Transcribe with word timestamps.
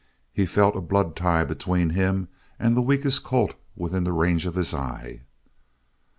He 0.33 0.47
felt 0.47 0.75
a 0.75 0.81
blood 0.81 1.15
tie 1.15 1.45
between 1.45 1.91
him 1.91 2.27
and 2.57 2.75
the 2.75 2.81
weakest 2.81 3.23
colt 3.23 3.53
within 3.75 4.03
the 4.03 4.11
range 4.13 4.47
of 4.47 4.55
his 4.55 4.73
eye. 4.73 5.21